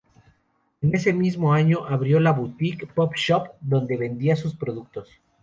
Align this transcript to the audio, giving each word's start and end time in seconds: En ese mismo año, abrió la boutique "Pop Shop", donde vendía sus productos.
En 0.81 0.95
ese 0.95 1.13
mismo 1.13 1.53
año, 1.53 1.85
abrió 1.87 2.19
la 2.19 2.31
boutique 2.31 2.87
"Pop 2.87 3.13
Shop", 3.15 3.49
donde 3.61 3.97
vendía 3.97 4.35
sus 4.35 4.55
productos. 4.55 5.21